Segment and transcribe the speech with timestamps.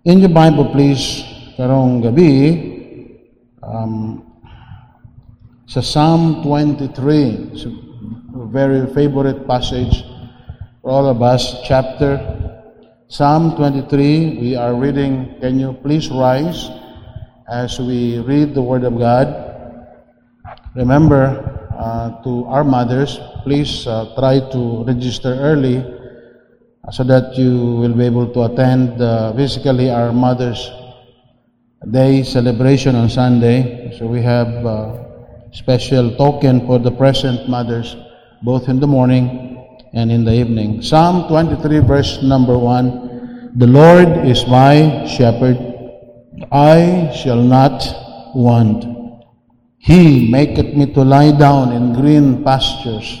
[0.00, 1.28] In your Bible, please,
[1.60, 2.32] karong gabi,
[3.60, 4.24] um,
[5.68, 7.72] sa Psalm 23, it's a
[8.48, 10.00] very favorite passage
[10.80, 12.16] for all of us, chapter
[13.12, 15.36] Psalm 23, we are reading.
[15.44, 16.72] Can you please rise
[17.44, 19.28] as we read the Word of God?
[20.80, 21.44] Remember,
[21.76, 25.99] uh, to our mothers, please uh, try to register early
[26.90, 30.70] so that you will be able to attend uh, physically our Mother's
[31.90, 33.96] Day celebration on Sunday.
[33.98, 34.64] So we have
[35.52, 37.96] special token for the present mothers,
[38.42, 40.82] both in the morning and in the evening.
[40.82, 45.58] Psalm 23, verse number 1 The Lord is my shepherd,
[46.52, 47.82] I shall not
[48.34, 48.84] want.
[49.78, 53.20] He maketh me to lie down in green pastures.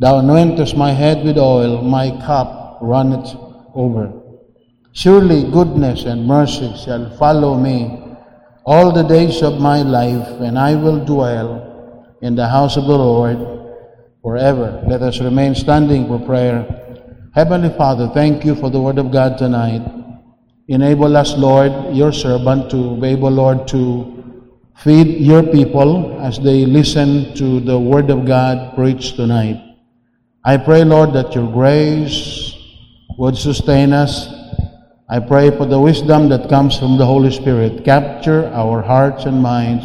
[0.00, 3.36] Thou anointest my head with oil, my cup runneth
[3.74, 4.10] over.
[4.92, 8.00] Surely goodness and mercy shall follow me
[8.64, 12.96] all the days of my life, and I will dwell in the house of the
[12.96, 13.36] Lord
[14.22, 14.82] forever.
[14.88, 16.64] Let us remain standing for prayer.
[17.34, 19.82] Heavenly Father, thank you for the word of God tonight.
[20.68, 24.24] Enable us, Lord, your servant, to be able, Lord, to
[24.78, 29.69] feed your people as they listen to the word of God preached tonight.
[30.42, 32.54] I pray, Lord, that your grace
[33.18, 34.26] would sustain us.
[35.06, 37.84] I pray for the wisdom that comes from the Holy Spirit.
[37.84, 39.84] Capture our hearts and minds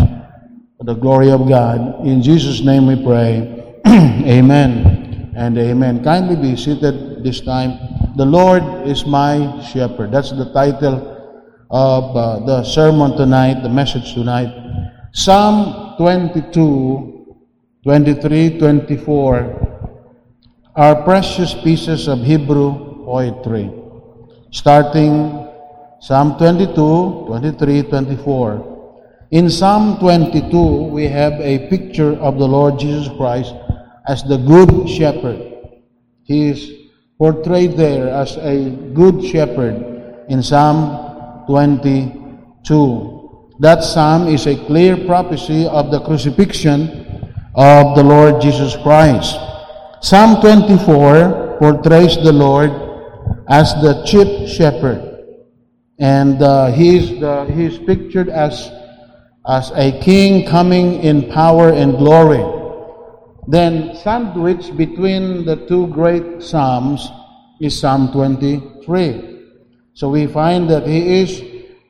[0.78, 2.08] for the glory of God.
[2.08, 3.82] In Jesus' name we pray.
[3.86, 6.02] amen and amen.
[6.06, 7.78] Kindly be seated this time.
[8.16, 10.14] The Lord is my shepherd.
[10.14, 11.04] That's the title
[11.70, 14.56] of uh, the sermon tonight, the message tonight.
[15.12, 17.36] Psalm 22,
[17.84, 19.75] 23, 24
[20.76, 23.72] are precious pieces of Hebrew poetry,
[24.52, 25.48] starting
[26.02, 29.00] Psalm 22, 23, 24.
[29.32, 33.56] In Psalm 22, we have a picture of the Lord Jesus Christ
[34.08, 35.40] as the Good Shepherd.
[36.24, 36.70] He is
[37.18, 43.56] portrayed there as a Good Shepherd in Psalm 22.
[43.60, 49.40] That psalm is a clear prophecy of the crucifixion of the Lord Jesus Christ.
[50.06, 52.70] Psalm 24 portrays the Lord
[53.50, 55.02] as the chief shepherd.
[55.98, 58.70] And uh, he's, the, he's pictured as,
[59.50, 62.46] as a king coming in power and glory.
[63.48, 67.10] Then, sandwiched between the two great Psalms
[67.60, 69.42] is Psalm 23.
[69.96, 71.42] So we find that he is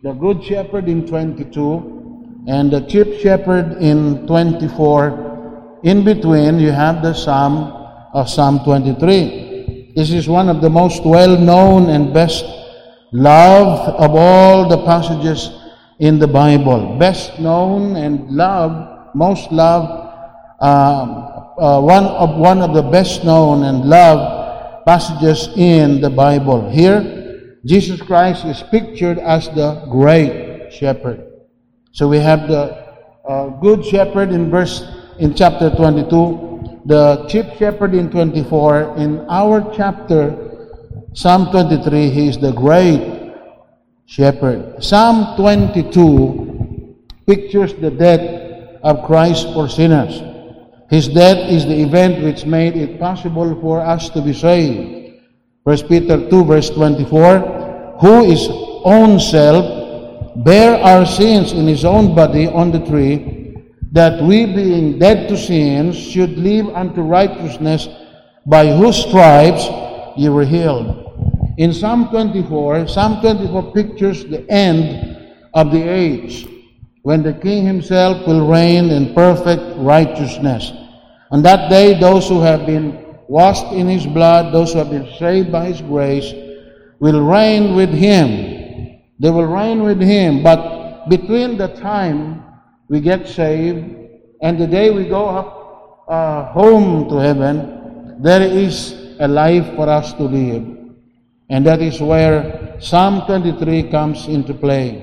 [0.03, 5.81] the good shepherd in 22 and the chief shepherd in 24.
[5.83, 7.81] In between, you have the Psalm
[8.15, 9.91] of Psalm 23.
[9.93, 12.45] This is one of the most well known and best
[13.11, 15.51] loved of all the passages
[15.99, 16.97] in the Bible.
[16.97, 19.91] Best known and loved, most loved,
[20.61, 26.69] um, uh, one of one of the best known and loved passages in the Bible.
[26.69, 31.19] Here, Jesus Christ is pictured as the great shepherd.
[31.91, 32.95] So we have the
[33.27, 34.87] uh, good shepherd in verse
[35.19, 36.55] in chapter 22
[36.85, 38.97] the chief shepherd in 24.
[38.97, 40.77] In our chapter,
[41.13, 43.33] Psalm 23, he is the great
[44.05, 44.83] shepherd.
[44.83, 46.95] Psalm 22
[47.25, 50.21] pictures the death of Christ for sinners.
[50.89, 55.19] His death is the event which made it possible for us to be saved.
[55.63, 58.47] 1 Peter 2 verse 24, who is
[58.85, 59.85] own self
[60.43, 63.44] bare our sins in his own body on the tree,
[63.95, 67.87] that we being dead to sins should live unto righteousness,
[68.45, 69.63] by whose stripes
[70.17, 71.55] ye were healed.
[71.57, 75.15] In Psalm 24, Psalm 24 pictures the end
[75.53, 76.45] of the age
[77.03, 80.73] when the king himself will reign in perfect righteousness.
[81.31, 85.07] On that day, those who have been washed in his blood, those who have been
[85.17, 86.33] saved by his grace,
[86.99, 88.99] will reign with him.
[89.21, 92.44] They will reign with him, but between the time
[92.87, 94.05] we get saved
[94.41, 99.89] and the day we go up uh, home to heaven, there is a life for
[99.89, 100.77] us to live.
[101.49, 105.01] And that is where Psalm 23 comes into play.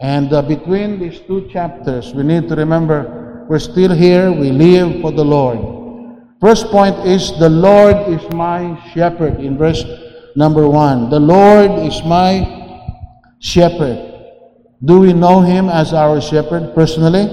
[0.00, 5.00] And uh, between these two chapters, we need to remember we're still here, we live
[5.00, 5.58] for the Lord.
[6.40, 9.84] First point is the Lord is my shepherd in verse
[10.34, 11.10] number one.
[11.10, 12.44] The Lord is my
[13.38, 14.15] shepherd.
[14.84, 17.24] Do we know him as our shepherd personally?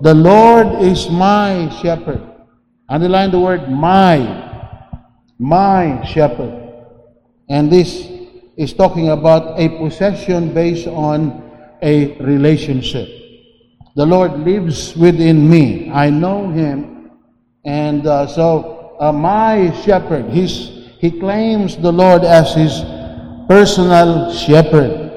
[0.00, 2.22] The Lord is my shepherd.
[2.88, 4.16] Underline the word my.
[5.38, 6.72] My shepherd.
[7.48, 8.08] And this
[8.56, 11.44] is talking about a possession based on
[11.82, 13.08] a relationship.
[13.94, 15.90] The Lord lives within me.
[15.90, 17.10] I know him.
[17.64, 22.80] And uh, so, uh, my shepherd, he's, he claims the Lord as his
[23.46, 25.10] personal shepherd.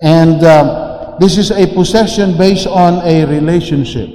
[0.00, 0.83] And uh,
[1.20, 4.08] this is a possession based on a relationship.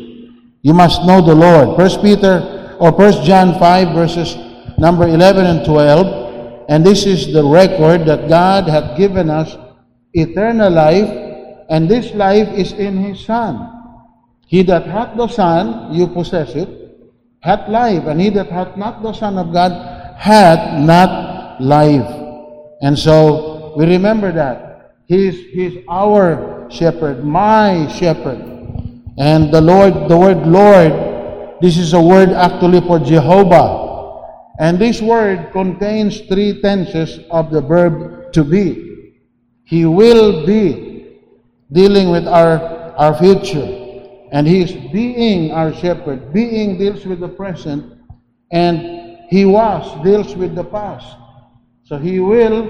[0.62, 1.78] You must know the Lord.
[1.78, 4.36] First Peter or First John 5 verses
[4.78, 6.66] number 11 and 12.
[6.69, 9.57] And this is the record that God hath given us
[10.13, 11.10] eternal life,
[11.69, 13.57] and this life is in His Son.
[14.45, 16.69] He that hath the Son, you possess it,
[17.42, 19.72] hath life, and he that hath not the Son of God
[20.18, 22.10] hath not life.
[22.81, 24.69] And so we remember that.
[25.10, 28.38] He's, he's our shepherd, my shepherd.
[29.18, 33.88] And the Lord, the word Lord, this is a word actually for Jehovah.
[34.60, 39.16] And this word contains three tenses of the verb to be.
[39.64, 41.18] He will be
[41.72, 43.66] dealing with our, our future.
[44.32, 46.32] And He is being our shepherd.
[46.32, 47.98] Being deals with the present.
[48.52, 51.18] And He was deals with the past.
[51.86, 52.70] So He will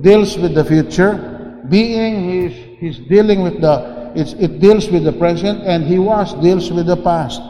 [0.00, 1.39] deals with the future.
[1.68, 5.62] Being, He's, he's dealing with the, it's, it deals with the present.
[5.62, 7.40] And He was deals with the past.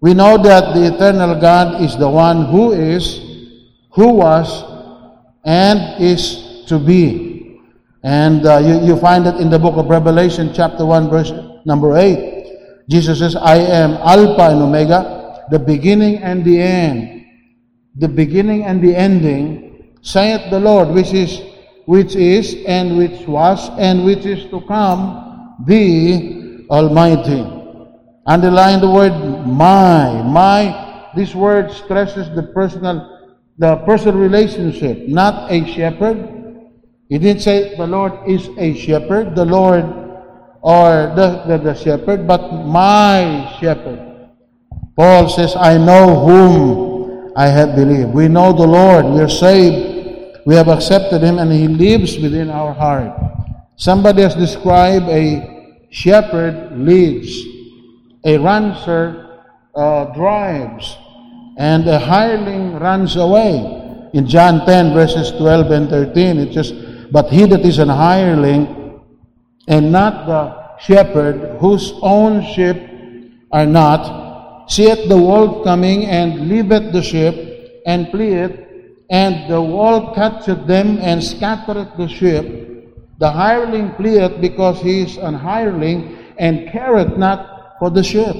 [0.00, 3.18] We know that the eternal God is the one who is,
[3.90, 4.64] who was,
[5.44, 7.60] and is to be.
[8.04, 11.32] And uh, you, you find it in the book of Revelation, chapter 1, verse
[11.64, 12.86] number 8.
[12.88, 17.26] Jesus says, I am Alpha and Omega, the beginning and the end.
[17.96, 21.42] The beginning and the ending, saith the Lord, which is,
[21.88, 27.40] which is, and which was, and which is to come, the Almighty.
[28.26, 30.20] Underline the word my.
[30.20, 36.28] My, this word stresses the personal, the personal relationship, not a shepherd.
[37.08, 39.84] He didn't say the Lord is a shepherd, the Lord
[40.60, 44.28] or the, the, the shepherd, but my shepherd.
[44.94, 48.12] Paul says, I know whom I have believed.
[48.12, 49.06] We know the Lord.
[49.06, 49.87] We are saved.
[50.46, 53.12] We have accepted Him and He lives within our heart.
[53.76, 57.58] Somebody has described a shepherd leads
[58.24, 59.40] a rancher
[59.74, 60.96] uh, drives,
[61.56, 64.10] and a hireling runs away.
[64.12, 66.72] In John 10, verses 12 and 13, it says,
[67.10, 69.00] But he that is an hireling,
[69.66, 72.76] and not the shepherd, whose own sheep
[73.52, 77.34] are not, seeth the wolf coming, and leaveth the sheep,
[77.86, 78.67] and fleeth,
[79.10, 82.88] and the wolf catcheth them, and scattereth the sheep.
[83.18, 88.36] The hireling fleeth because he is an hireling, and careth not for the sheep.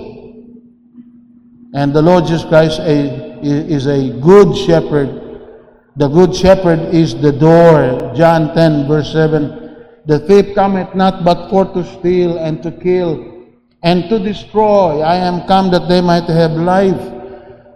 [1.74, 5.24] And the Lord Jesus Christ is a good shepherd.
[5.96, 8.14] The good shepherd is the door.
[8.14, 9.76] John 10, verse 7.
[10.06, 13.44] The thief cometh not but for to steal and to kill
[13.82, 15.00] and to destroy.
[15.00, 17.00] I am come that they might have life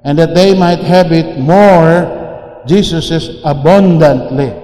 [0.05, 2.22] and that they might have it more.
[2.67, 4.55] Jesus says abundantly.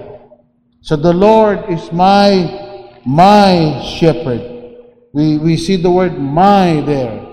[0.83, 4.77] So the Lord is my, my shepherd.
[5.13, 7.25] We, we see the word my there.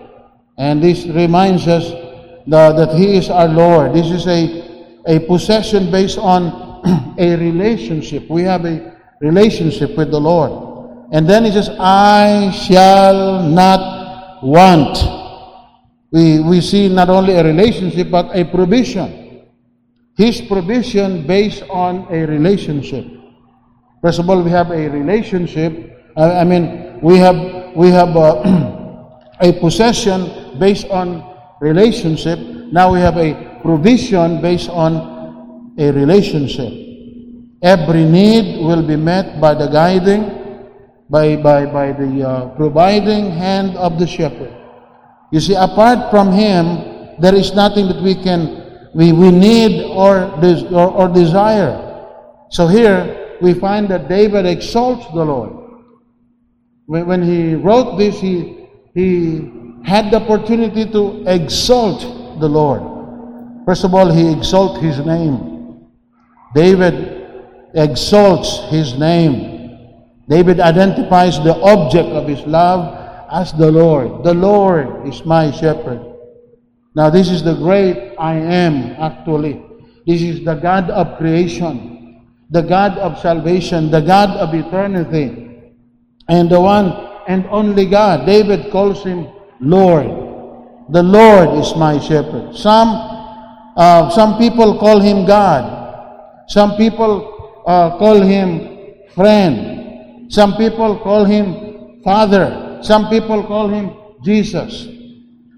[0.57, 1.89] And this reminds us
[2.47, 3.93] that, that He is our Lord.
[3.93, 8.29] This is a, a possession based on a relationship.
[8.29, 11.09] We have a relationship with the Lord.
[11.11, 14.97] And then He says, I shall not want.
[16.11, 19.24] We, we see not only a relationship, but a provision.
[20.17, 23.05] His provision based on a relationship.
[24.01, 25.73] First of all, we have a relationship.
[26.15, 27.35] I mean, we have
[27.75, 31.21] we have a, a possession based on
[31.59, 32.39] relationship.
[32.71, 36.71] Now we have a provision based on a relationship.
[37.61, 40.69] Every need will be met by the guiding,
[41.09, 44.53] by, by, by the uh, providing hand of the shepherd.
[45.31, 48.64] You see, apart from him, there is nothing that we can,
[48.95, 50.31] we, we need or,
[50.71, 52.07] or, or desire.
[52.49, 55.51] So here, we find that David exalts the Lord.
[56.85, 59.51] When, when he wrote this, he, he
[59.83, 63.65] had the opportunity to exalt the Lord.
[63.65, 65.89] First of all, he exalts his name.
[66.55, 67.27] David
[67.73, 69.77] exalts his name.
[70.29, 72.95] David identifies the object of his love
[73.29, 74.23] as the Lord.
[74.23, 76.14] The Lord is my shepherd.
[76.95, 79.61] Now, this is the great I am, actually.
[80.07, 85.73] This is the God of creation, the God of salvation, the God of eternity,
[86.29, 86.93] and the one
[87.27, 88.25] and only God.
[88.25, 89.27] David calls him
[89.59, 90.07] Lord.
[90.89, 92.55] The Lord is my shepherd.
[92.55, 92.89] Some,
[93.75, 96.45] uh, some people call him God.
[96.47, 100.31] Some people uh, call him friend.
[100.31, 102.79] Some people call him Father.
[102.81, 103.91] Some people call him
[104.23, 104.87] Jesus.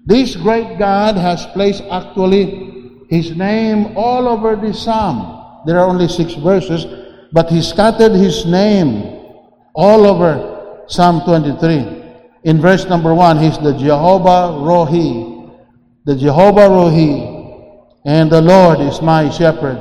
[0.08, 5.36] This great God has placed actually his name all over the psalm.
[5.66, 6.86] There are only six verses,
[7.30, 9.20] but he scattered his name
[9.74, 12.00] all over Psalm 23.
[12.44, 15.52] In verse number one, he's the Jehovah Rohi,
[16.06, 19.76] the Jehovah Rohi, and the Lord is my shepherd.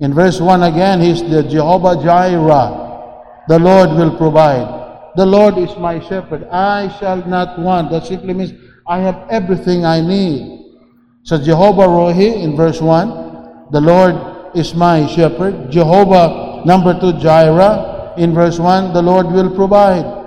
[0.00, 3.44] In verse 1 again, he's the Jehovah Jireh.
[3.48, 5.12] The Lord will provide.
[5.16, 6.48] The Lord is my shepherd.
[6.50, 7.90] I shall not want.
[7.90, 10.74] That simply means I have everything I need.
[11.22, 15.70] So Jehovah Rohi in verse 1, the Lord is my shepherd.
[15.70, 18.14] Jehovah, number 2, Jireh.
[18.18, 20.24] In verse 1, the Lord will provide.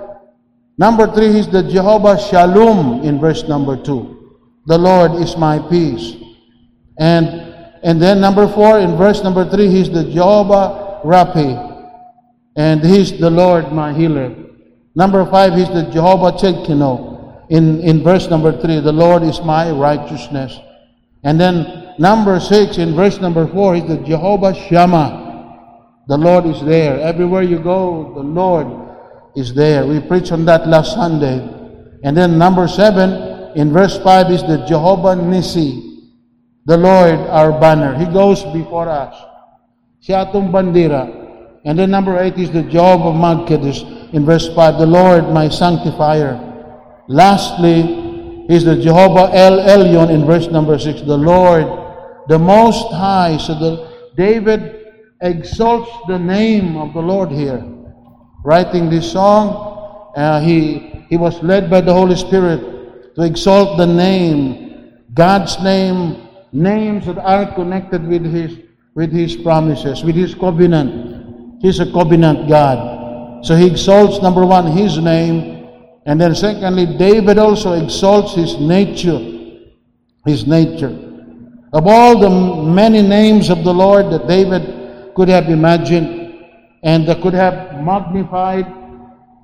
[0.76, 4.36] Number 3 is the Jehovah Shalom in verse number 2.
[4.66, 6.14] The Lord is my peace.
[6.98, 7.26] And
[7.82, 11.50] and then number 4 in verse number 3 he's the Jehovah Raphi.
[12.56, 14.34] And he's the Lord my healer.
[14.94, 17.07] Number 5 he's the Jehovah Tsidkenu.
[17.50, 20.58] In in verse number 3 the Lord is my righteousness.
[21.24, 25.26] And then number 6 in verse number 4 is the Jehovah Shammah.
[26.08, 26.98] The Lord is there.
[27.00, 28.66] Everywhere you go, the Lord
[29.36, 29.86] is there.
[29.86, 31.36] We preached on that last Sunday.
[32.02, 35.84] And then number 7 in verse 5 is the Jehovah Nissi.
[36.66, 37.96] The Lord our banner.
[37.98, 39.14] He goes before us.
[40.08, 41.60] Atong bandira.
[41.64, 44.78] And then number 8 is the Jehovah Magkadesh in verse 5.
[44.78, 46.47] The Lord my sanctifier.
[47.08, 51.02] Lastly is the Jehovah El Elyon in verse number 6.
[51.02, 51.64] The Lord,
[52.28, 53.38] the Most High.
[53.38, 54.86] So the, David
[55.22, 57.64] exalts the name of the Lord here.
[58.44, 63.86] Writing this song, uh, he, he was led by the Holy Spirit to exalt the
[63.86, 68.58] name, God's name, names that are connected with His,
[68.94, 71.62] with His promises, with His covenant.
[71.62, 73.44] He's a covenant God.
[73.44, 75.57] So he exalts, number one, His name,
[76.08, 79.20] and then secondly, David also exalts his nature.
[80.24, 80.88] His nature.
[81.74, 82.30] Of all the
[82.64, 86.46] many names of the Lord that David could have imagined
[86.82, 88.64] and that could have magnified,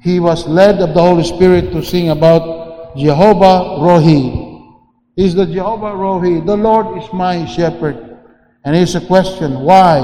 [0.01, 4.73] he was led of the Holy Spirit to sing about Jehovah Rohi.
[5.19, 6.47] Is the Jehovah Rohi.
[6.47, 8.17] The Lord is my shepherd.
[8.65, 9.61] And here's a question.
[9.61, 10.01] Why?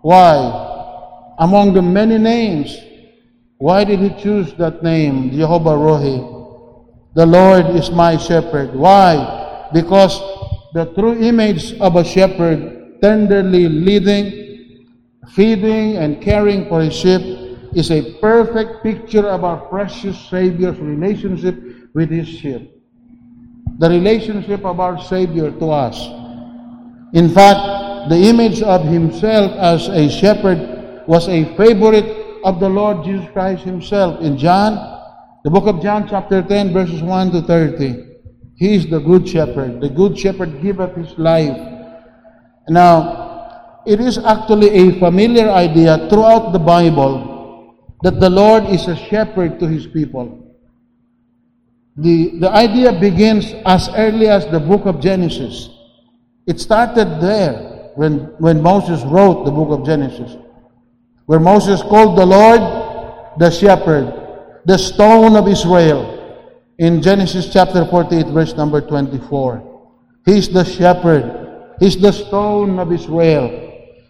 [0.00, 1.34] Why?
[1.38, 2.78] Among the many names,
[3.60, 6.16] why did he choose that name, Jehovah Rohi?
[7.12, 8.74] The Lord is my shepherd.
[8.74, 9.68] Why?
[9.74, 10.16] Because
[10.72, 14.96] the true image of a shepherd, tenderly leading,
[15.36, 17.20] feeding, and caring for his sheep,
[17.76, 21.60] is a perfect picture of our precious Savior's relationship
[21.92, 22.80] with his sheep.
[23.76, 26.00] The relationship of our Savior to us.
[27.12, 33.04] In fact, the image of himself as a shepherd was a favorite of the Lord
[33.04, 34.20] Jesus Christ Himself.
[34.20, 34.74] In John,
[35.42, 38.10] the book of John, chapter 10, verses 1 to 30.
[38.56, 39.80] He is the good shepherd.
[39.80, 41.56] The good shepherd giveth his life.
[42.68, 48.96] Now, it is actually a familiar idea throughout the Bible that the Lord is a
[48.96, 50.54] shepherd to his people.
[51.96, 55.70] The, the idea begins as early as the book of Genesis.
[56.46, 60.36] It started there when, when Moses wrote the book of Genesis
[61.30, 62.58] where Moses called the Lord
[63.38, 64.10] the shepherd,
[64.64, 66.02] the stone of Israel,
[66.76, 69.62] in Genesis chapter 48, verse number 24.
[70.26, 71.76] He's the shepherd.
[71.78, 73.46] He's the stone of Israel.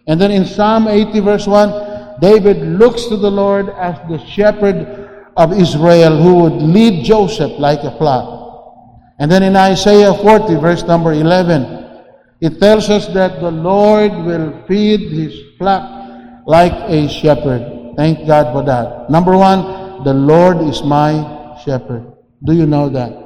[0.07, 5.29] And then in Psalm 80, verse 1, David looks to the Lord as the shepherd
[5.37, 9.13] of Israel who would lead Joseph like a flock.
[9.19, 12.01] And then in Isaiah 40, verse number 11,
[12.41, 16.00] it tells us that the Lord will feed his flock
[16.45, 17.93] like a shepherd.
[17.95, 19.09] Thank God for that.
[19.09, 22.11] Number one, the Lord is my shepherd.
[22.43, 23.17] Do you know that?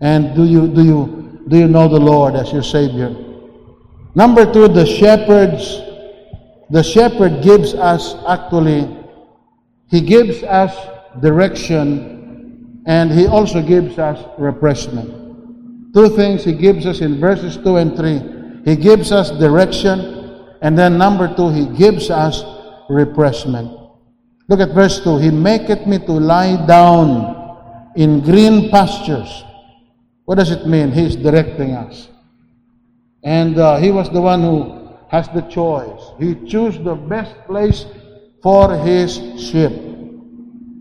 [0.00, 3.14] And do you do you do you know the Lord as your Savior?
[4.14, 5.80] Number two, the shepherds,
[6.70, 8.88] the shepherd gives us actually,
[9.90, 10.74] he gives us
[11.20, 15.94] direction and he also gives us refreshment.
[15.94, 18.62] Two things he gives us in verses 2 and 3.
[18.64, 20.17] He gives us direction
[20.60, 22.42] and then number two, He gives us
[22.88, 23.78] refreshment.
[24.48, 25.18] Look at verse 2.
[25.18, 29.44] He maketh me to lie down in green pastures.
[30.24, 30.90] What does it mean?
[30.90, 32.08] He is directing us.
[33.22, 36.00] And uh, he was the one who has the choice.
[36.18, 37.84] He chose the best place
[38.42, 39.72] for his sheep.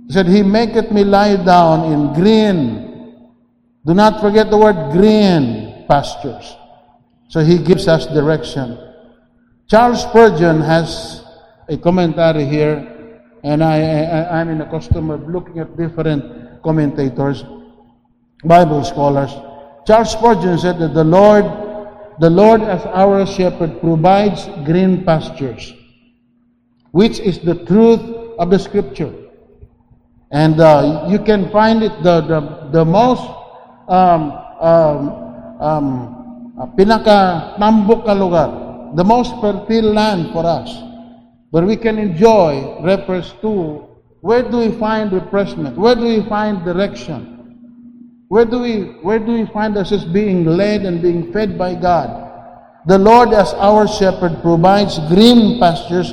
[0.08, 3.28] He said, He maketh me lie down in green.
[3.86, 6.56] Do not forget the word green pastures.
[7.28, 8.87] So he gives us direction.
[9.68, 11.24] Charles Spurgeon has
[11.68, 12.88] a commentary here
[13.44, 17.44] and I, I, I'm in a custom of looking at different commentators,
[18.46, 19.32] Bible scholars.
[19.86, 21.44] Charles Spurgeon said that the Lord,
[22.20, 25.74] the Lord as our shepherd provides green pastures,
[26.92, 28.00] which is the truth
[28.40, 29.14] of the scripture.
[30.32, 33.24] And uh, you can find it the, the, the most
[33.88, 35.00] um, um,
[35.60, 40.70] um, uh, pinaka tambok ka lugar, the most fertile land for us
[41.52, 43.88] where we can enjoy refers to
[44.22, 45.78] where do we find refreshment?
[45.78, 47.38] Where do we find direction?
[48.28, 52.26] Where do we where do we find ourselves being led and being fed by God?
[52.88, 56.12] The Lord as our shepherd provides green pastures,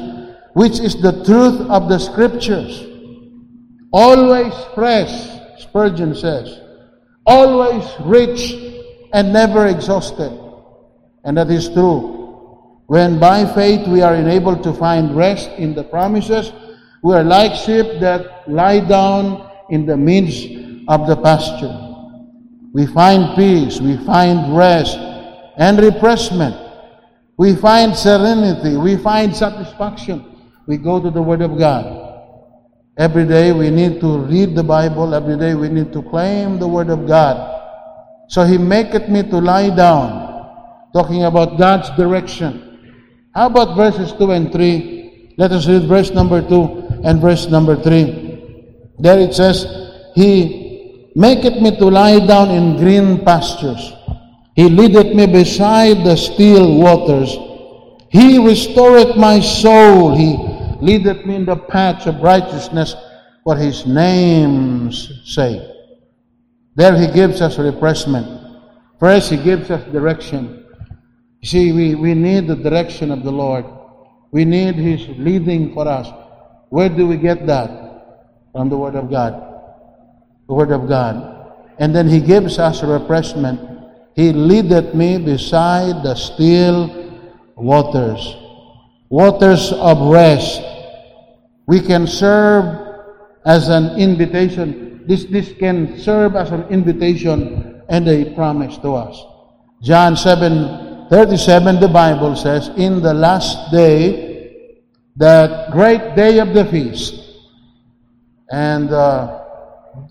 [0.52, 2.84] which is the truth of the scriptures.
[3.92, 5.10] Always fresh,
[5.58, 6.60] Spurgeon says.
[7.26, 8.54] Always rich
[9.12, 10.32] and never exhausted.
[11.24, 12.13] And that is true.
[12.86, 16.52] When by faith we are enabled to find rest in the promises,
[17.02, 20.44] we are like sheep that lie down in the midst
[20.88, 21.72] of the pasture.
[22.74, 24.98] We find peace, we find rest
[25.56, 26.56] and refreshment.
[27.36, 30.24] We find serenity, we find satisfaction.
[30.66, 32.02] We go to the Word of God.
[32.96, 36.68] Every day we need to read the Bible, every day we need to claim the
[36.68, 37.50] Word of God.
[38.28, 42.73] So He maketh me to lie down, talking about God's direction.
[43.34, 45.34] How about verses 2 and 3?
[45.36, 48.94] Let us read verse number 2 and verse number 3.
[49.00, 49.66] There it says,
[50.14, 53.92] He maketh me to lie down in green pastures.
[54.54, 57.36] He leadeth me beside the still waters.
[58.10, 60.14] He restoreth my soul.
[60.14, 60.38] He
[60.80, 62.94] leadeth me in the paths of righteousness
[63.42, 65.62] for his name's sake.
[66.76, 68.26] There he gives us refreshment.
[69.00, 70.63] First, he gives us direction.
[71.44, 73.66] You see, we, we need the direction of the Lord.
[74.30, 76.08] We need His leading for us.
[76.70, 77.68] Where do we get that?
[78.52, 79.34] From the Word of God.
[80.48, 81.52] The Word of God.
[81.78, 83.60] And then He gives us a refreshment.
[84.16, 86.88] He leadeth me beside the still
[87.56, 88.36] waters.
[89.10, 90.62] Waters of rest.
[91.66, 93.04] We can serve
[93.44, 95.04] as an invitation.
[95.06, 99.22] This, this can serve as an invitation and a promise to us.
[99.82, 104.80] John 7 37, the Bible says, in the last day,
[105.16, 107.14] that great day of the feast.
[108.50, 109.42] And uh,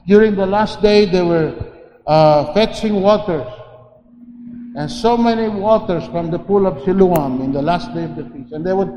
[0.07, 1.53] during the last day, they were
[2.07, 3.47] uh, fetching waters.
[4.75, 8.25] And so many waters from the pool of Siloam in the last day of the
[8.29, 8.53] feast.
[8.53, 8.91] And they would,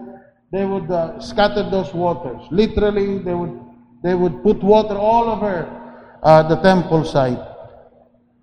[0.52, 2.40] they would uh, scatter those waters.
[2.50, 3.60] Literally, they would,
[4.02, 5.68] they would put water all over
[6.22, 7.38] uh, the temple site.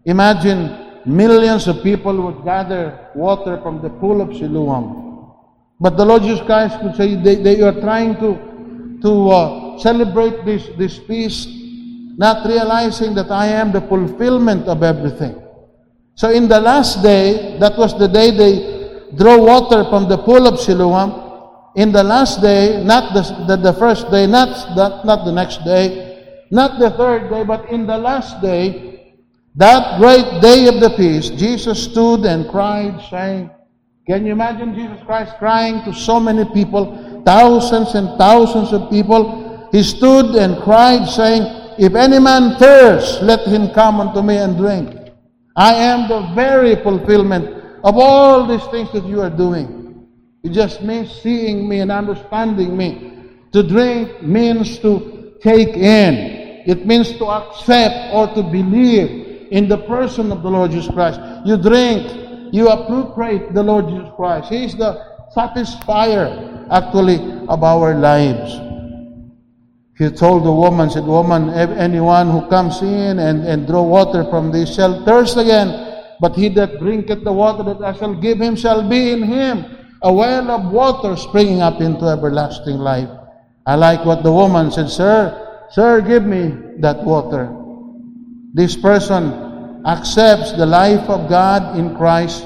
[0.06, 5.34] Imagine millions of people would gather water from the pool of Siloam.
[5.80, 10.46] But the Lord Jesus Christ would say they, they are trying to, to uh, celebrate
[10.46, 11.50] this, this feast,
[12.18, 15.42] not realizing that I am the fulfillment of everything.
[16.16, 20.48] So in the last day, that was the day they draw water from the pool
[20.48, 21.20] of Siloam.
[21.76, 25.66] In the last day, not the, the, the first day, not, not, not the next
[25.66, 28.93] day, not the third day, but in the last day,
[29.56, 33.52] that great day of the feast, Jesus stood and cried, saying,
[34.08, 39.70] Can you imagine Jesus Christ crying to so many people, thousands and thousands of people?
[39.72, 41.44] He stood and cried, saying,
[41.78, 45.12] If any man thirst, let him come unto me and drink.
[45.56, 47.46] I am the very fulfillment
[47.84, 50.08] of all these things that you are doing.
[50.42, 53.30] It just means seeing me and understanding me.
[53.52, 56.64] To drink means to take in.
[56.66, 61.22] It means to accept or to believe in the person of the Lord Jesus Christ.
[61.46, 62.10] You drink,
[62.52, 64.50] you appropriate the Lord Jesus Christ.
[64.50, 64.98] He is the
[65.38, 68.58] satisfier, actually, of our lives.
[69.96, 74.52] He told the woman, said, Woman, anyone who comes in and, and draw water from
[74.52, 75.70] this shall thirst again.
[76.20, 79.66] But he that drinketh the water that I shall give him shall be in him
[80.02, 83.10] a well of water springing up into everlasting life.
[83.68, 87.54] I like what the woman said, Sir, sir, give me that water.
[88.54, 89.43] This person
[89.86, 92.46] accepts the life of God in Christ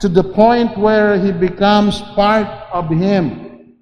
[0.00, 3.76] to the point where he becomes part of Him.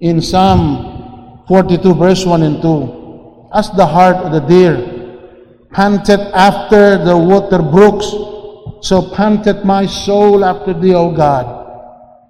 [0.00, 3.50] In Psalm 42, verse 1 and 2.
[3.52, 8.06] As the heart of the deer panted after the water brooks,
[8.86, 11.56] so panted my soul after thee, O God.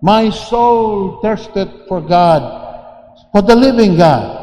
[0.03, 2.43] My soul thirsted for God,
[3.33, 4.39] for the living God.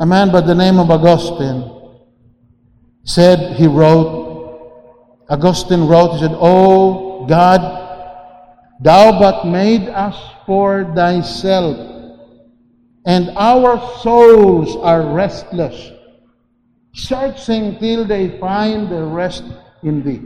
[0.00, 1.73] A man by the name of Augustine
[3.04, 4.22] said, he wrote,
[5.28, 7.60] Augustine wrote, he said, O God,
[8.80, 11.76] thou but made us for thyself,
[13.06, 15.92] and our souls are restless,
[16.94, 19.44] searching till they find the rest
[19.82, 20.22] in thee.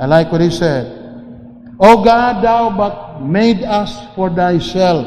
[0.00, 0.94] I like what he said.
[1.80, 5.06] O God, thou but made us for thyself,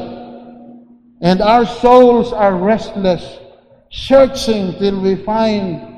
[1.20, 3.38] and our souls are restless,
[3.90, 5.91] searching till we find,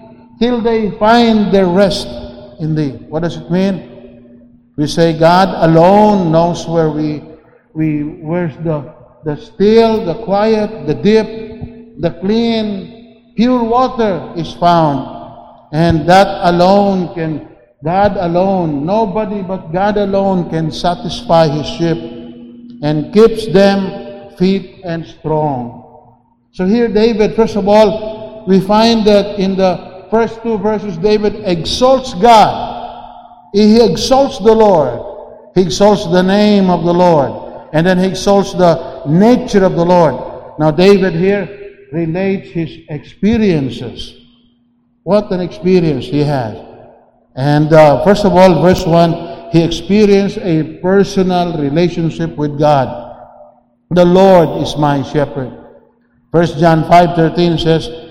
[0.44, 2.06] till they find their rest
[2.60, 2.92] in thee.
[3.08, 4.68] What does it mean?
[4.76, 7.24] We say God alone knows where we,
[7.72, 8.92] we where's the,
[9.24, 15.08] the still, the quiet, the deep, the clean, pure water is found.
[15.72, 17.48] And that alone can
[17.82, 22.00] God alone, nobody but God alone can satisfy His sheep
[22.82, 25.80] and keeps them fit and strong.
[26.52, 31.42] So here, David, first of all, we find that in the first two verses, David
[31.44, 33.50] exalts God.
[33.52, 35.52] He exalts the Lord.
[35.54, 37.68] He exalts the name of the Lord.
[37.72, 40.58] And then he exalts the nature of the Lord.
[40.58, 44.20] Now, David here relates his experiences.
[45.02, 46.56] What an experience he has.
[47.36, 53.02] And uh, first of all, verse 1, he experienced a personal relationship with God.
[53.90, 55.52] The Lord is my shepherd.
[56.32, 58.03] First John 5.13 says,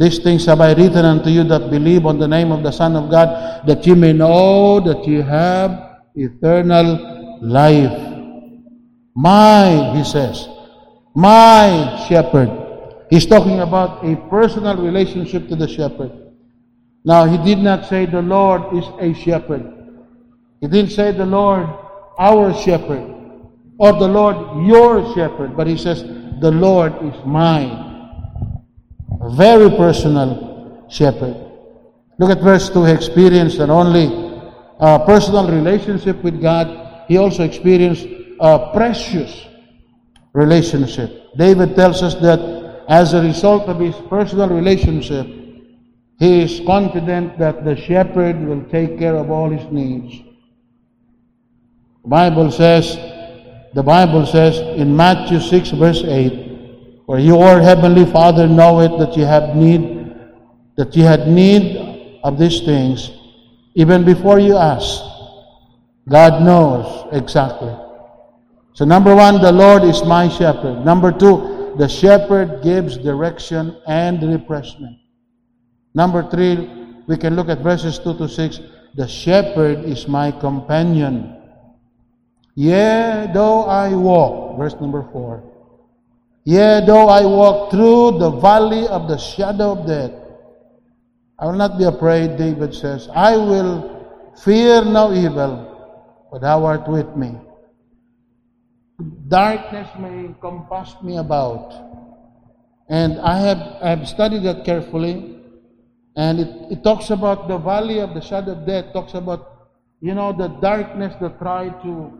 [0.00, 2.96] These things have I written unto you that believe on the name of the Son
[2.96, 8.16] of God, that ye may know that ye have eternal life.
[9.14, 10.48] My, he says,
[11.14, 12.48] my shepherd.
[13.10, 16.10] He's talking about a personal relationship to the shepherd.
[17.04, 19.70] Now, he did not say the Lord is a shepherd.
[20.62, 21.68] He didn't say the Lord,
[22.18, 23.04] our shepherd,
[23.76, 26.04] or the Lord, your shepherd, but he says,
[26.40, 27.89] the Lord is mine.
[29.36, 31.36] Very personal shepherd.
[32.18, 32.84] Look at verse 2.
[32.84, 34.06] He experienced not only
[34.78, 38.06] a personal relationship with God, he also experienced
[38.40, 39.46] a precious
[40.32, 41.36] relationship.
[41.36, 42.40] David tells us that
[42.88, 45.26] as a result of his personal relationship,
[46.18, 50.22] he is confident that the shepherd will take care of all his needs.
[52.02, 52.96] The Bible says,
[53.74, 56.49] the Bible says in Matthew 6 verse 8,
[57.10, 60.14] For your heavenly Father knoweth that you have need,
[60.76, 63.10] that you had need of these things,
[63.74, 65.02] even before you ask.
[66.08, 67.74] God knows exactly.
[68.74, 70.84] So number one, the Lord is my shepherd.
[70.84, 74.96] Number two, the shepherd gives direction and refreshment.
[75.94, 76.70] Number three,
[77.08, 78.60] we can look at verses 2 to 6.
[78.94, 81.42] The shepherd is my companion.
[82.54, 85.49] Yea, though I walk, verse number 4.
[86.50, 90.10] Yea, though I walk through the valley of the shadow of death,
[91.38, 93.08] I will not be afraid, David says.
[93.14, 95.52] I will fear no evil,
[96.28, 97.38] for thou art with me.
[99.28, 101.70] Darkness may encompass me about.
[102.88, 105.36] And I have, I have studied that carefully.
[106.16, 110.14] And it, it talks about the valley of the shadow of death, talks about, you
[110.14, 112.12] know, the darkness that try to,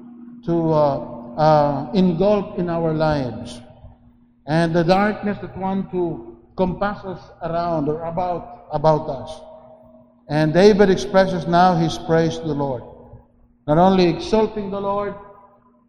[0.47, 3.61] to uh, uh, engulf in our lives.
[4.51, 9.41] And the darkness that want to compass us around or about, about us.
[10.29, 12.83] And David expresses now his praise to the Lord.
[13.69, 15.15] Not only exalting the Lord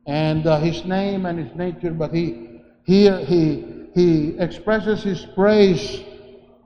[0.06, 6.04] and uh, his name and his nature, but he here he he expresses his praise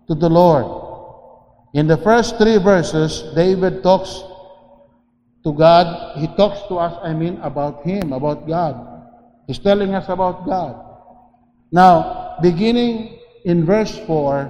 [0.09, 0.67] to the Lord.
[1.73, 4.21] In the first three verses, David talks
[5.45, 6.19] to God.
[6.19, 9.07] He talks to us, I mean, about Him, about God.
[9.47, 10.94] He's telling us about God.
[11.75, 14.47] Now, beginning in verse 4,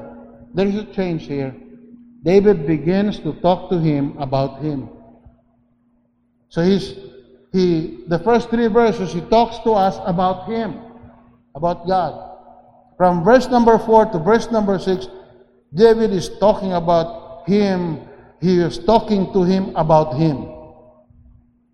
[0.53, 1.55] there is a change here.
[2.21, 4.89] David begins to talk to him about him.
[6.49, 6.93] So he's
[7.51, 10.77] he the first three verses he talks to us about him,
[11.55, 12.13] about God.
[12.95, 15.07] From verse number 4 to verse number 6,
[15.73, 18.05] David is talking about him.
[18.39, 20.45] He was talking to him about him.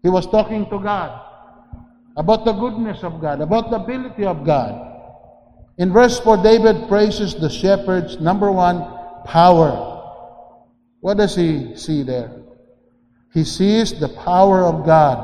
[0.01, 1.11] He was talking to God
[2.15, 4.90] about the goodness of God, about the ability of God.
[5.81, 8.85] In verse 4, David praises the shepherd's number one
[9.25, 9.73] power.
[10.99, 12.29] What does he see there?
[13.33, 15.17] He sees the power of God.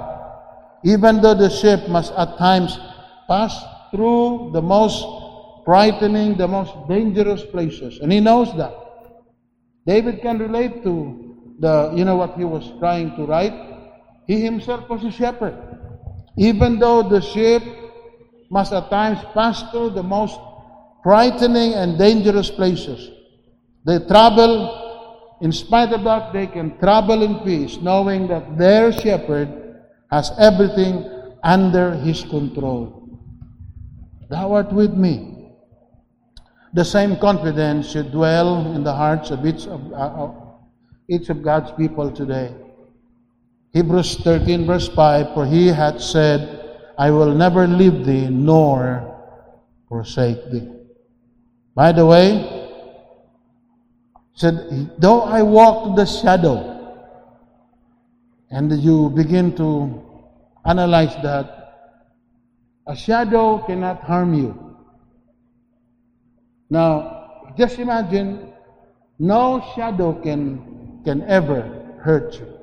[0.84, 2.76] Even though the sheep must at times
[3.28, 3.54] pass
[3.92, 5.06] through the most
[5.64, 8.00] frightening, the most dangerous places.
[8.00, 8.74] And he knows that.
[9.86, 13.54] David can relate to the, you know what he was trying to write?
[14.26, 15.56] He himself was a shepherd.
[16.36, 17.62] Even though the sheep
[18.50, 20.40] must at times pass through the most
[21.08, 23.10] frightening and dangerous places,
[23.86, 29.48] they travel, in spite of that, they can travel in peace, knowing that their shepherd
[30.12, 31.10] has everything
[31.44, 33.08] under his control.
[34.30, 35.54] Thou art with me.
[36.74, 40.32] The same confidence should dwell in the hearts of each of, uh,
[41.08, 42.54] each of God's people today.
[43.72, 49.08] Hebrews 13, verse 5 For he hath said, I will never leave thee nor
[49.88, 50.74] forsake thee.
[51.78, 52.42] By the way,
[54.34, 56.74] said, Though I walk the shadow,
[58.50, 60.02] and you begin to
[60.66, 61.54] analyze that,
[62.88, 64.58] a shadow cannot harm you.
[66.72, 68.54] Now, just imagine,
[69.20, 71.62] no shadow can, can ever
[72.02, 72.58] hurt you.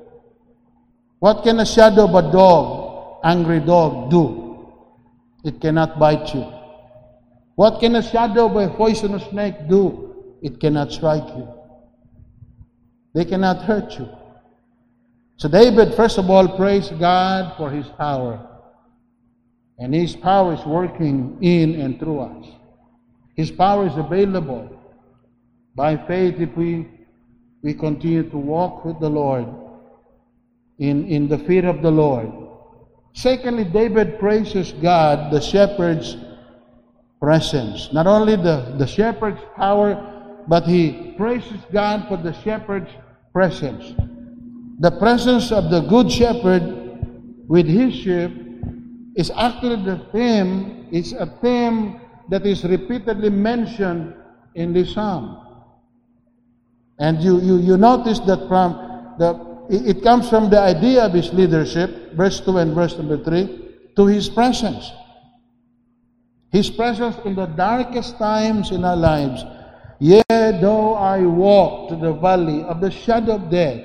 [1.19, 4.75] What can a shadow of a dog, angry dog, do?
[5.45, 6.54] It cannot bite you.
[7.55, 10.37] What can a shadow of a poisonous snake do?
[10.41, 11.47] It cannot strike you.
[13.13, 14.09] They cannot hurt you.
[15.37, 18.45] So David, first of all, praised God for his power.
[19.79, 22.45] And his power is working in and through us.
[23.35, 24.69] His power is available.
[25.75, 26.87] By faith, if we,
[27.61, 29.45] we continue to walk with the Lord
[30.79, 32.31] in, in the fear of the Lord.
[33.13, 36.17] Secondly, David praises God, the shepherd's
[37.25, 37.89] presence.
[37.91, 39.97] Not only the, the shepherd's power,
[40.47, 42.91] but he praises God for the shepherd's
[43.33, 43.95] presence.
[44.77, 46.61] The presence of the good shepherd
[47.47, 48.29] with his sheep
[49.15, 54.13] is actually the theme, it's a theme that is repeatedly mentioned
[54.53, 55.41] in this psalm.
[56.99, 61.33] And you, you, you notice that from the it comes from the idea of his
[61.33, 64.91] leadership, verse 2 and verse number 3, to his presence.
[66.55, 69.43] His presence in the darkest times in our lives.
[69.99, 70.23] Yea,
[70.63, 73.83] though I walk to the valley of the shadow of death,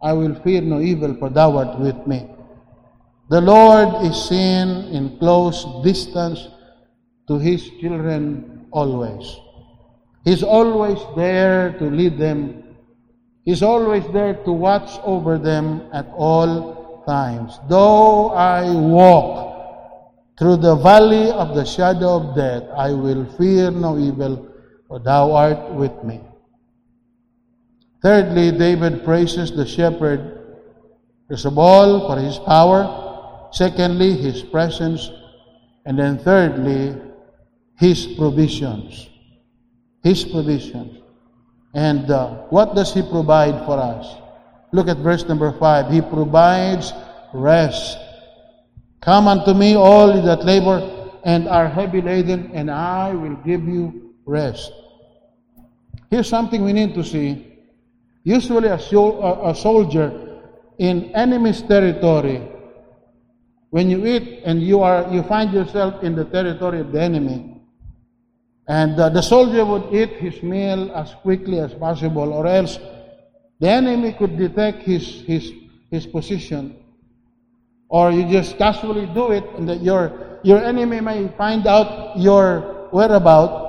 [0.00, 2.30] I will fear no evil, for thou art with me.
[3.28, 6.48] The Lord is seen in close distance
[7.28, 9.36] to his children always.
[10.24, 12.64] He's always there to lead them.
[13.44, 17.60] He's always there to watch over them at all times.
[17.68, 19.51] Though I walk
[20.42, 24.50] through the valley of the shadow of death, I will fear no evil,
[24.88, 26.20] for thou art with me.
[28.02, 30.58] Thirdly, David praises the shepherd,
[31.28, 33.48] first of all, for his power.
[33.52, 35.12] Secondly, his presence.
[35.86, 37.00] And then thirdly,
[37.76, 39.10] his provisions.
[40.02, 41.02] His provisions.
[41.72, 44.12] And uh, what does He provide for us?
[44.72, 45.92] Look at verse number 5.
[45.92, 46.92] He provides
[47.32, 47.96] rest.
[49.02, 54.14] Come unto me, all that labor and are heavy laden, and I will give you
[54.24, 54.72] rest.
[56.10, 57.58] Here's something we need to see.
[58.22, 60.38] Usually, a, soldier
[60.78, 62.46] in enemy's territory,
[63.70, 67.60] when you eat and you are you find yourself in the territory of the enemy,
[68.68, 72.78] and uh, the soldier would eat his meal as quickly as possible, or else
[73.58, 75.52] the enemy could detect his, his,
[75.90, 76.81] his position.
[77.92, 82.88] Or you just casually do it, and that your, your enemy may find out your
[82.90, 83.68] whereabouts,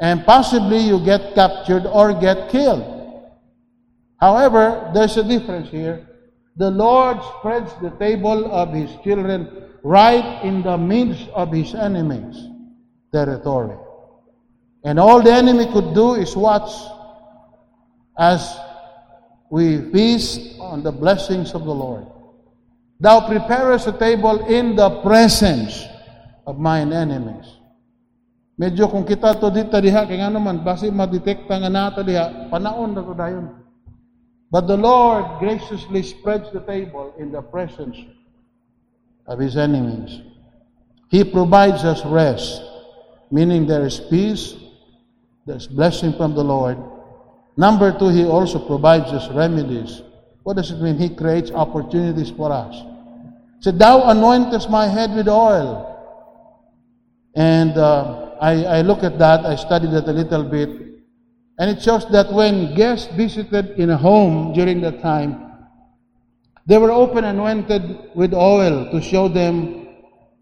[0.00, 2.82] and possibly you get captured or get killed.
[4.18, 6.02] However, there's a difference here.
[6.56, 12.36] The Lord spreads the table of His children right in the midst of His enemies
[13.12, 13.76] territory.
[14.84, 16.72] And all the enemy could do is watch
[18.18, 18.58] as
[19.48, 22.11] we feast on the blessings of the Lord.
[23.02, 25.74] Thou preparest a table in the presence
[26.46, 27.58] of mine enemies.
[28.54, 32.94] Medyo kung kita to dito diha, kaya nga naman, basi madetekta nga nato diha, panaon
[32.94, 33.46] na to dayon.
[34.54, 37.98] But the Lord graciously spreads the table in the presence
[39.26, 40.22] of His enemies.
[41.10, 42.62] He provides us rest
[43.32, 44.54] meaning there is peace,
[45.46, 46.76] there's blessing from the Lord.
[47.56, 50.02] Number two, He also provides us remedies.
[50.44, 50.98] What does it mean?
[50.98, 52.91] He creates opportunities for us.
[53.62, 55.88] Said, Thou anointest my head with oil.
[57.36, 60.68] And uh, I, I look at that, I studied that a little bit,
[61.58, 65.48] and it shows that when guests visited in a home during that time,
[66.66, 69.86] they were open anointed with oil to show them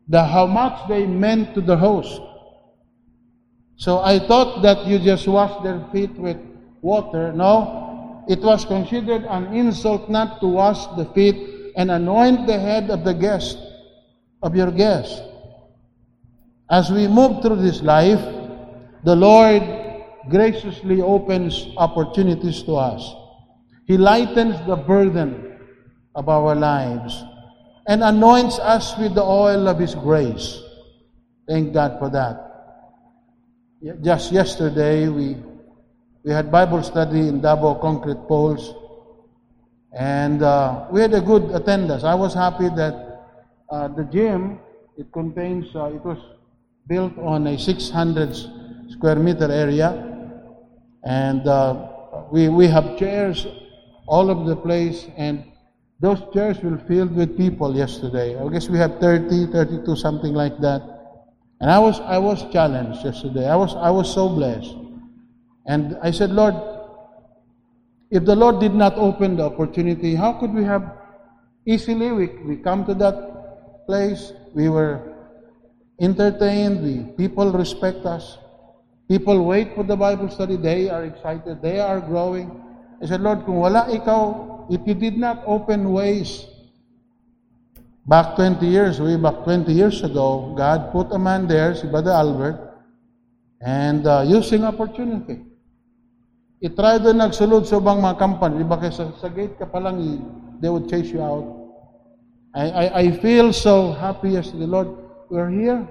[0.08, 2.20] the, how much they meant to the host.
[3.76, 6.38] So I thought that you just wash their feet with
[6.80, 7.32] water.
[7.32, 12.90] No, it was considered an insult not to wash the feet and anoint the head
[12.90, 13.58] of the guest,
[14.42, 15.22] of your guest.
[16.70, 18.20] As we move through this life,
[19.04, 19.62] the Lord
[20.28, 23.14] graciously opens opportunities to us.
[23.86, 25.58] He lightens the burden
[26.14, 27.24] of our lives
[27.86, 30.62] and anoints us with the oil of His grace.
[31.48, 32.46] Thank God for that.
[34.02, 35.36] Just yesterday, we,
[36.22, 38.74] we had Bible study in Davao Concrete Poles,
[39.92, 42.04] and uh, we had a good attendance.
[42.04, 43.26] I was happy that
[43.70, 44.60] uh, the gym,
[44.96, 46.18] it contains, uh, it was
[46.86, 48.36] built on a 600
[48.90, 50.06] square meter area,
[51.04, 51.88] and uh,
[52.30, 53.46] we, we have chairs
[54.06, 55.44] all over the place, and
[56.00, 58.38] those chairs were filled with people yesterday.
[58.38, 60.82] I guess we have 30, 32, something like that.
[61.60, 63.46] And I was, I was challenged yesterday.
[63.46, 64.74] I was, I was so blessed.
[65.66, 66.54] And I said, Lord,
[68.10, 70.98] if the Lord did not open the opportunity, how could we have
[71.64, 75.14] easily, we, we come to that place, we were
[76.00, 78.38] entertained, we, people respect us.
[79.08, 80.56] People wait for the Bible study.
[80.56, 81.62] They are excited.
[81.62, 82.46] They are growing.
[83.02, 86.46] I said, Lord, kung wala ikaw, if you did not open ways,
[88.06, 92.12] back 20 years, way back 20 years ago, God put a man there, si Brother
[92.12, 92.58] Albert,
[93.60, 95.49] and uh, using opportunity.
[96.60, 98.60] I-try doon nagsulod sa bang mga company.
[98.60, 99.96] Di ba kaya sa, sa gate ka pa lang,
[100.60, 101.48] they would chase you out.
[102.52, 104.92] I, I, I feel so happy as the Lord,
[105.32, 105.88] we're here.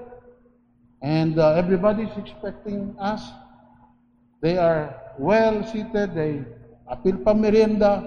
[1.01, 3.23] And uh, everybody's expecting us.
[4.41, 6.13] They are well seated.
[6.13, 6.45] They
[6.85, 8.05] appeal pa merienda.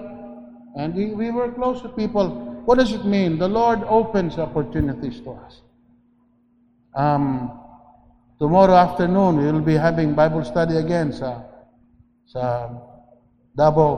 [0.77, 2.29] And we, we were close to people.
[2.63, 3.37] What does it mean?
[3.37, 5.61] The Lord opens opportunities to us.
[6.95, 7.51] Um,
[8.39, 11.41] tomorrow afternoon, we will be having Bible study again sa,
[12.33, 12.73] sa
[13.53, 13.93] Davao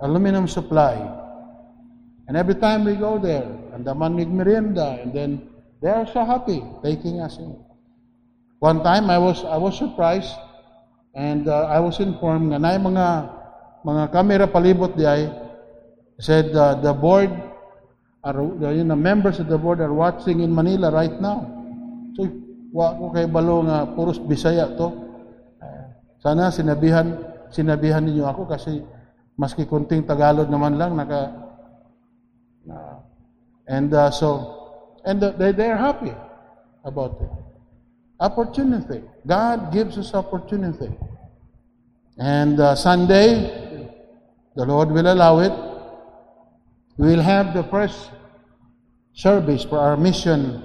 [0.00, 0.96] Aluminum Supply.
[2.24, 3.44] And every time we go there,
[3.76, 5.44] and the manig merienda, and then
[5.84, 7.52] they are so happy taking us in.
[8.64, 10.32] One time, I was, I was surprised
[11.14, 13.06] and uh, I was informed na na mga
[13.82, 15.26] mga camera palibot di ay
[16.22, 17.32] said uh, the board
[18.22, 18.38] are
[18.70, 21.48] you know, members of the board are watching in Manila right now.
[22.14, 22.28] So
[22.70, 24.88] wa ko kay balo nga puros Bisaya to.
[25.58, 25.84] Uh,
[26.22, 28.82] sana sinabihan sinabihan ninyo ako kasi
[29.38, 31.22] maski kunting Tagalog naman lang naka
[32.70, 32.96] uh,
[33.70, 34.58] and uh, so
[35.04, 36.12] and uh, they they're happy
[36.84, 37.30] about it.
[38.20, 39.02] Opportunity.
[39.26, 40.90] God gives us opportunity.
[42.18, 43.48] And uh, Sunday,
[44.54, 45.52] the Lord will allow it.
[46.98, 48.10] We will have the first
[49.14, 50.62] service for our mission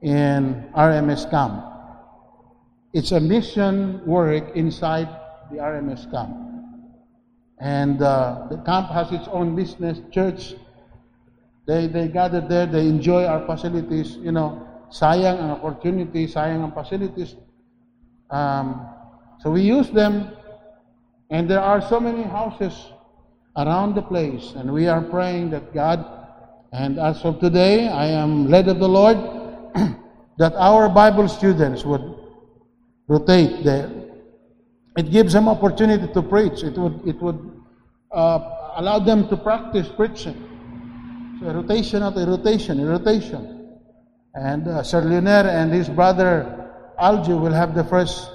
[0.00, 1.62] in RMS camp.
[2.94, 5.08] It's a mission work inside
[5.52, 6.36] the RMS camp.
[7.60, 10.54] And uh, the camp has its own business, church.
[11.66, 14.68] They, they gather there, they enjoy our facilities, you know.
[14.92, 17.34] sayang ang opportunity, sayang ang facilities.
[18.28, 18.84] Um,
[19.40, 20.28] so we use them,
[21.32, 22.76] and there are so many houses
[23.56, 26.04] around the place, and we are praying that God,
[26.72, 29.16] and as of today, I am led of the Lord,
[30.38, 32.04] that our Bible students would
[33.08, 33.90] rotate there.
[34.96, 36.62] It gives them opportunity to preach.
[36.62, 37.62] It would, it would
[38.10, 38.38] uh,
[38.76, 40.48] allow them to practice preaching.
[41.40, 43.78] So rotation after rotation, rotation.
[44.34, 48.30] And uh, Sir Leonel and his brother Aljo will have the first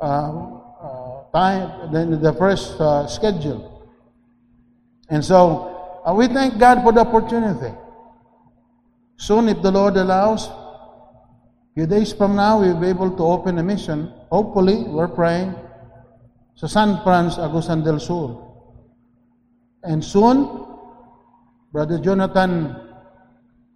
[0.00, 3.88] uh, uh, time, then the first uh, schedule.
[5.08, 7.74] And so uh, we thank God for the opportunity.
[9.16, 10.48] Soon, if the Lord allows,
[11.80, 14.12] few days from now, we'll be able to open a mission.
[14.28, 15.56] Hopefully, we're praying
[16.52, 18.36] sa San Franz, Agusan del Sur.
[19.80, 20.44] And soon,
[21.72, 22.76] Brother Jonathan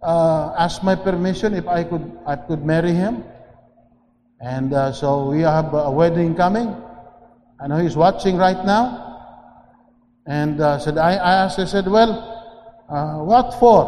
[0.05, 3.25] uh, asked my permission if I could I could marry him,
[4.37, 6.69] and uh, so we have a wedding coming.
[7.57, 9.01] I know he's watching right now,
[10.29, 12.21] and uh, said I, I asked I said well,
[12.85, 13.81] uh, what for?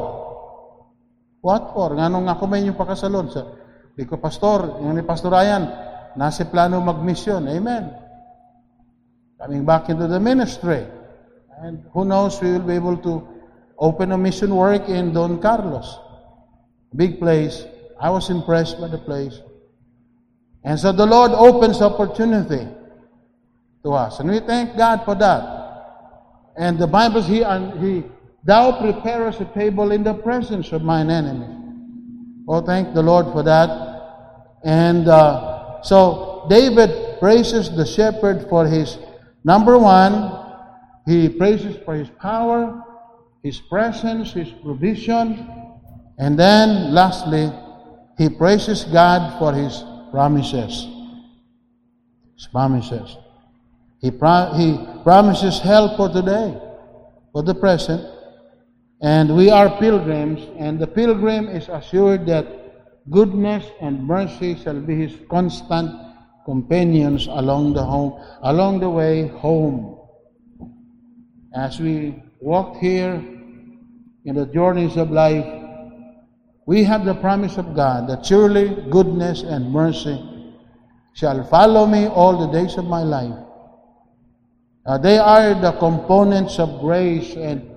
[1.46, 1.94] What for?
[1.94, 3.67] Nganong ako may yung pakasalon sa
[3.98, 5.64] Di ko pastor, yung ni Pastor Ryan,
[6.14, 7.50] nasa plano mag-mission.
[7.50, 7.90] Amen.
[9.42, 10.86] Coming back into the ministry.
[11.58, 13.26] And who knows, we will be able to
[13.82, 15.98] open a mission work in Don Carlos.
[16.94, 17.66] Big place.
[17.98, 19.42] I was impressed by the place.
[20.62, 22.70] And so the Lord opens opportunity
[23.82, 24.22] to us.
[24.22, 25.42] And we thank God for that.
[26.54, 28.06] And the Bible says, He, and he
[28.48, 31.52] Thou preparest a table in the presence of mine enemies.
[32.48, 33.87] Oh, thank the Lord for that.
[34.64, 38.98] And uh, so David praises the shepherd for his
[39.44, 40.46] number one,
[41.06, 42.84] he praises for his power,
[43.44, 45.48] his presence, his provision,
[46.18, 47.52] and then lastly,
[48.18, 50.88] he praises God for his promises.
[52.36, 53.16] His promises.
[54.02, 56.60] He, pro- he promises help for today,
[57.32, 58.04] for the present.
[59.02, 62.67] And we are pilgrims, and the pilgrim is assured that
[63.10, 65.92] goodness and mercy shall be his constant
[66.46, 70.00] companions along the home, along the way home.
[71.54, 73.16] As we walk here
[74.26, 75.46] in the journeys of life,
[76.66, 80.22] we have the promise of God that surely goodness and mercy
[81.14, 83.34] shall follow me all the days of my life.
[84.86, 87.70] Uh, they are the components of grace and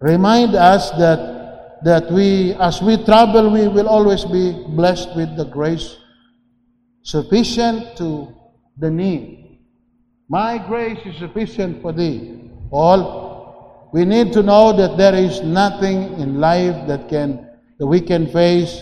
[0.00, 1.43] remind us that,
[1.84, 5.98] that we, as we travel, we will always be blessed with the grace
[7.02, 8.34] sufficient to
[8.78, 9.60] the need.
[10.28, 12.50] My grace is sufficient for thee.
[12.70, 18.00] All we need to know that there is nothing in life that can that we
[18.00, 18.80] can face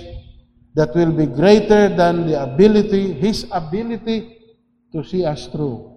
[0.74, 4.38] that will be greater than the ability, his ability
[4.92, 5.90] to see us through.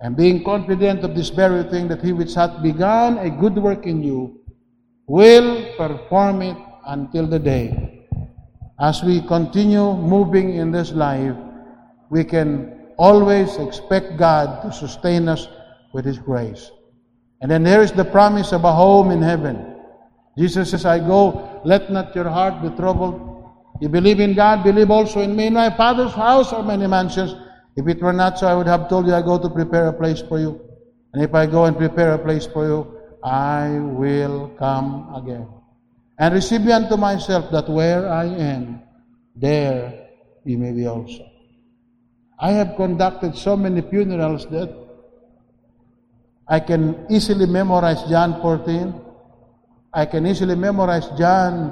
[0.00, 3.86] And being confident of this very thing, that he which hath begun a good work
[3.86, 4.44] in you
[5.06, 8.06] will perform it until the day.
[8.80, 11.36] As we continue moving in this life,
[12.10, 15.48] we can always expect God to sustain us
[15.92, 16.70] with His grace.
[17.40, 19.74] And then there is the promise of a home in heaven.
[20.38, 23.22] Jesus says, I go, let not your heart be troubled.
[23.80, 25.46] You believe in God, believe also in me.
[25.46, 27.34] In my Father's house are many mansions.
[27.76, 29.92] If it were not so, I would have told you I go to prepare a
[29.92, 30.60] place for you.
[31.12, 32.95] And if I go and prepare a place for you,
[33.26, 35.48] I will come again.
[36.16, 38.80] And receive me unto myself, that where I am,
[39.34, 40.06] there
[40.44, 41.26] you may be also.
[42.38, 44.70] I have conducted so many funerals that
[46.46, 48.94] I can easily memorize John 14.
[49.92, 51.70] I can easily memorize John,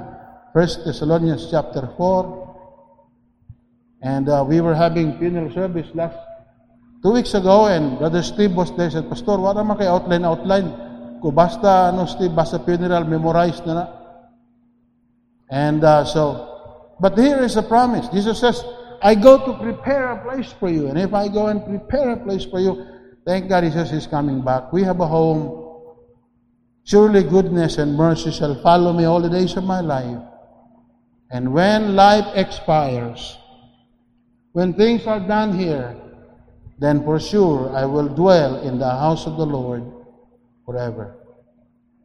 [0.51, 2.43] 1 Thessalonians chapter 4.
[4.01, 6.17] And uh, we were having funeral service last
[7.01, 8.89] two weeks ago and Brother Steve was there.
[8.89, 10.84] said, Pastor, wala man kay outline, outline.
[11.25, 13.85] Kung basta, ano, Steve, basta funeral, memorize na na.
[15.49, 18.05] And uh, so, but here is a promise.
[18.13, 18.61] Jesus says,
[19.01, 20.85] I go to prepare a place for you.
[20.85, 22.77] And if I go and prepare a place for you,
[23.25, 24.69] thank God, He says He's coming back.
[24.69, 25.65] We have a home.
[26.85, 30.21] Surely goodness and mercy shall follow me all the days of my life.
[31.33, 33.35] And when life expires,
[34.53, 35.97] when things are done here,
[36.77, 39.94] then for sure I will dwell in the house of the Lord
[40.65, 41.15] forever.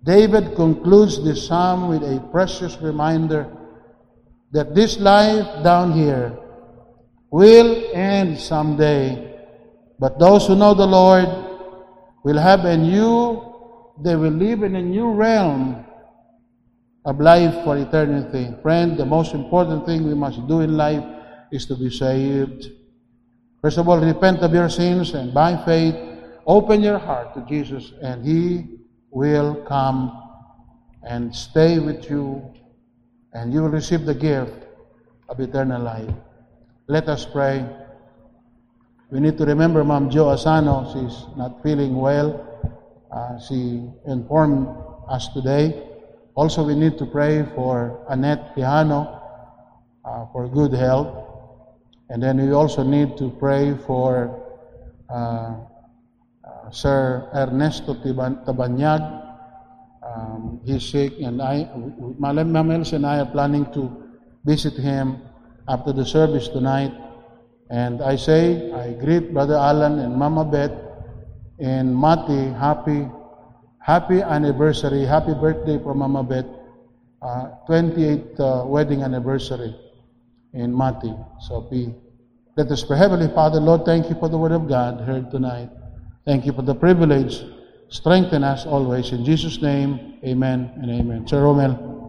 [0.05, 3.47] David concludes this psalm with a precious reminder
[4.53, 6.37] that this life down here
[7.31, 9.37] will end someday.
[9.99, 11.29] But those who know the Lord
[12.25, 13.45] will have a new,
[14.03, 15.85] they will live in a new realm
[17.05, 18.55] of life for eternity.
[18.63, 21.05] Friend, the most important thing we must do in life
[21.53, 22.73] is to be saved.
[23.63, 25.95] First of all, repent of your sins and by faith,
[26.47, 28.79] open your heart to Jesus and He
[29.11, 30.17] will come
[31.03, 32.43] and stay with you
[33.33, 34.67] and you will receive the gift
[35.29, 36.11] of eternal life.
[36.87, 37.65] Let us pray.
[39.11, 40.91] We need to remember Mom Jo Asano.
[40.93, 42.47] She's not feeling well.
[43.11, 44.69] Uh, she informed
[45.09, 45.87] us today.
[46.35, 49.21] Also, we need to pray for Annette Piano
[50.05, 51.27] uh, for good health.
[52.09, 54.43] And then we also need to pray for
[55.09, 55.55] uh,
[56.73, 59.03] Sir Ernesto Tabanyag.
[60.03, 61.69] Um, he's sick, and I,
[62.19, 63.91] Ma'am Elsa and I are planning to
[64.45, 65.23] visit him
[65.69, 66.93] after the service tonight.
[67.71, 70.73] And I say, I greet Brother Alan and Mama Beth
[71.61, 73.07] and Mati, happy,
[73.79, 76.47] happy anniversary, happy birthday for Mama Beth,
[77.23, 79.77] uh, 28th uh, wedding anniversary
[80.55, 81.15] in Mati.
[81.47, 81.95] So be.
[82.57, 82.99] Let us pray.
[82.99, 85.71] Heavenly Father, Lord, thank you for the word of God heard tonight.
[86.25, 87.45] Thank you for the privilege.
[87.89, 89.11] Strengthen us always.
[89.13, 91.27] In Jesus' name, amen and amen.
[91.27, 92.00] Sir Romel.